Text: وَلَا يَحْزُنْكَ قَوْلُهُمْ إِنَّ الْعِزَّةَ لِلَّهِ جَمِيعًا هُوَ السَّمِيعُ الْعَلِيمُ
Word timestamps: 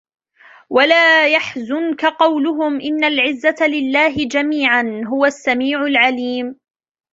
وَلَا 0.69 1.27
يَحْزُنْكَ 1.33 2.05
قَوْلُهُمْ 2.05 2.81
إِنَّ 2.81 3.03
الْعِزَّةَ 3.03 3.55
لِلَّهِ 3.67 4.27
جَمِيعًا 4.27 5.01
هُوَ 5.07 5.25
السَّمِيعُ 5.25 5.83
الْعَلِيمُ 5.85 6.59